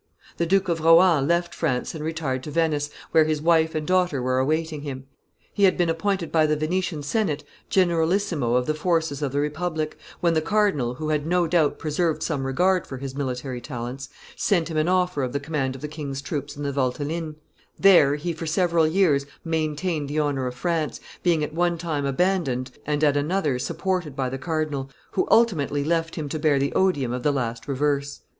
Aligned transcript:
The 0.37 0.47
Duke 0.47 0.67
of 0.67 0.79
Rohan 0.79 1.27
left 1.27 1.53
France 1.53 1.93
and 1.93 2.03
retired 2.03 2.41
to 2.45 2.49
Venice, 2.49 2.89
where 3.11 3.25
his 3.25 3.39
wife 3.39 3.75
and 3.75 3.85
daughter 3.85 4.19
were 4.19 4.39
awaiting 4.39 4.81
him. 4.81 5.05
He 5.53 5.65
had 5.65 5.77
been 5.77 5.91
appointed 5.91 6.31
by 6.31 6.47
the 6.47 6.55
Venetian 6.55 7.03
senate 7.03 7.43
generalissimo 7.69 8.55
of 8.55 8.65
the 8.65 8.73
forces 8.73 9.21
of 9.21 9.31
the 9.31 9.39
republic, 9.39 9.95
when 10.19 10.33
the 10.33 10.41
cardinal, 10.41 10.95
who 10.95 11.09
had 11.09 11.27
no 11.27 11.45
doubt 11.45 11.77
preserved 11.77 12.23
some 12.23 12.47
regard 12.47 12.87
for 12.87 12.97
his 12.97 13.13
military 13.13 13.61
talents, 13.61 14.09
sent 14.35 14.69
him 14.71 14.77
an 14.77 14.87
offer 14.87 15.21
of 15.21 15.33
the 15.33 15.39
command 15.39 15.75
of 15.75 15.81
the 15.83 15.87
king's 15.87 16.23
troops 16.23 16.57
in 16.57 16.63
the 16.63 16.71
Valteline. 16.73 17.35
There 17.77 18.15
he 18.15 18.33
for 18.33 18.47
several 18.47 18.87
years 18.87 19.27
maintained 19.45 20.09
the 20.09 20.17
honor 20.17 20.47
of 20.47 20.55
France, 20.55 20.99
being 21.21 21.43
at 21.43 21.53
one 21.53 21.77
time 21.77 22.07
abandoned 22.07 22.71
and 22.87 23.03
at 23.03 23.15
another 23.15 23.59
supported 23.59 24.15
by 24.15 24.29
the 24.29 24.39
cardinal, 24.39 24.89
who 25.11 25.27
ultimately 25.29 25.83
left 25.83 26.15
him 26.15 26.27
to 26.29 26.39
bear 26.39 26.57
the 26.57 26.73
odium 26.73 27.13
of 27.13 27.21
the 27.21 27.31
last 27.31 27.67
reverse. 27.67 28.21